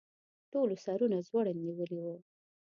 [0.51, 2.15] ټولو سرونه ځوړند نیولي وو.